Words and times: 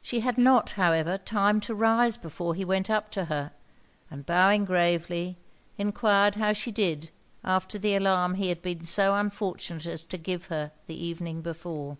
She 0.00 0.20
had 0.20 0.38
not, 0.38 0.70
however, 0.78 1.18
time 1.18 1.58
to 1.62 1.74
rise 1.74 2.16
before 2.16 2.54
he 2.54 2.64
went 2.64 2.88
up 2.88 3.10
to 3.10 3.24
her, 3.24 3.50
and 4.08 4.24
bowing 4.24 4.64
gravely, 4.64 5.38
enquired 5.76 6.36
how 6.36 6.52
she 6.52 6.70
did 6.70 7.10
after 7.42 7.76
the 7.76 7.96
alarm 7.96 8.34
he 8.34 8.48
had 8.48 8.62
been 8.62 8.84
so 8.84 9.16
unfortunate 9.16 9.86
as 9.86 10.04
to 10.04 10.18
give 10.18 10.46
her 10.54 10.70
the 10.86 10.94
evening 10.94 11.42
before? 11.42 11.98